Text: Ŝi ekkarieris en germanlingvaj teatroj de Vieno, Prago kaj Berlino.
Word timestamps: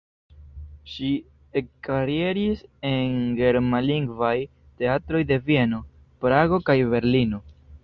Ŝi 0.93 1.09
ekkarieris 1.61 2.63
en 2.93 3.13
germanlingvaj 3.41 4.33
teatroj 4.83 5.23
de 5.33 5.41
Vieno, 5.51 5.85
Prago 6.25 6.63
kaj 6.71 6.81
Berlino. 6.97 7.45